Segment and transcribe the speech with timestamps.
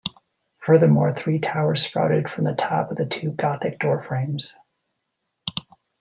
[0.57, 4.57] Furthermore, three towers sprouted from the top of the two Gothic doorframes.